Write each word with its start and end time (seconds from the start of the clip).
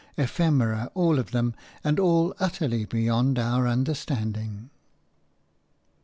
Ephemera, 0.17 0.89
all 0.95 1.19
of 1.19 1.29
them; 1.29 1.53
and 1.83 1.99
all 1.99 2.33
utterly 2.39 2.85
beyond 2.85 3.37
our 3.37 3.67
understanding. 3.67 4.71